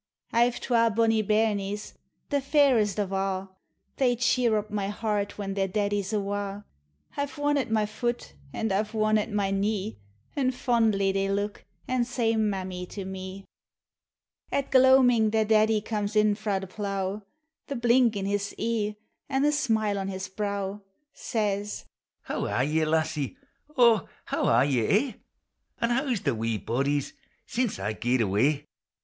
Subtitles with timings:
[0.31, 1.93] 1 've twa bonnie bahnies,
[2.31, 3.47] the fairest of a',
[3.97, 6.65] They cheer up my heart when their'daddie's awa';
[7.15, 9.99] I 've one at my foot, and I 've one at my knee;
[10.35, 13.45] An' fondly they look, an' say 4i Mammie" to me.
[14.51, 17.21] At gloamin' their daddie comes in frae (he plough,
[17.67, 18.95] The blink in his e'e,
[19.29, 20.81] an' the smile on his brow,
[21.13, 21.67] 282 POEMU OF HOME.
[21.67, 21.85] Says,"
[22.23, 23.37] How are ye, lassie,
[23.77, 25.15] O, how are ye a',
[25.79, 27.13] An' how 's the wee bodies
[27.45, 28.63] sin' I gaed awa'?"